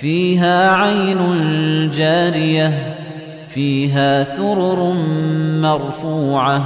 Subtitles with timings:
[0.00, 1.20] فيها عين
[1.90, 2.96] جارية
[3.48, 4.94] فيها سرر
[5.60, 6.64] مرفوعة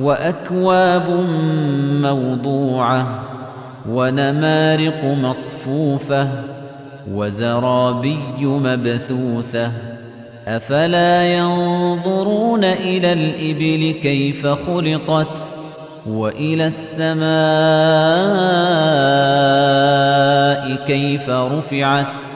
[0.00, 1.26] وأكواب
[2.02, 3.22] موضوعة
[3.88, 6.28] ونمارق مصفوفة
[7.12, 9.72] وزرابي مبثوثة.
[10.46, 15.36] أفلا ينظرون إلى الإبل كيف خلقت
[16.06, 17.26] وإلى السماء
[20.86, 22.35] كيف رفعت؟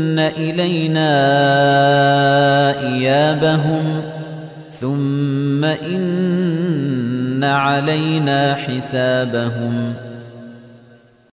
[0.27, 1.11] إلينا
[2.79, 4.01] إيابهم
[4.71, 9.93] ثم إن علينا حسابهم